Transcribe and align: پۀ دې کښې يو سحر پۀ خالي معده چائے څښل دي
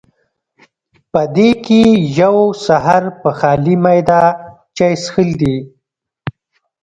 پۀ 1.11 1.23
دې 1.35 1.49
کښې 1.65 1.83
يو 2.19 2.35
سحر 2.65 3.03
پۀ 3.21 3.29
خالي 3.37 3.75
معده 3.83 4.21
چائے 4.75 4.95
څښل 5.01 5.29
دي 5.41 5.55